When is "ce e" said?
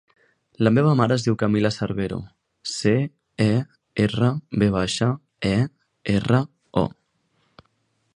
2.71-3.49